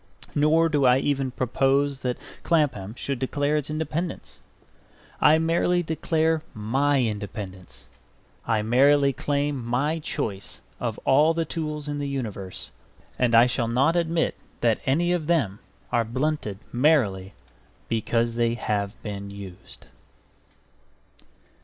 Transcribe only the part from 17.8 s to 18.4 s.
because